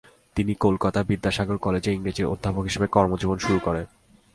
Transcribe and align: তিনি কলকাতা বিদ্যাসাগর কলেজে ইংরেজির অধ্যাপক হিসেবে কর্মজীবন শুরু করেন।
তিনি 0.35 0.53
কলকাতা 0.55 0.99
বিদ্যাসাগর 1.03 1.57
কলেজে 1.57 1.91
ইংরেজির 1.93 2.31
অধ্যাপক 2.33 2.63
হিসেবে 2.63 2.87
কর্মজীবন 2.87 3.37
শুরু 3.37 3.59
করেন। 3.59 3.85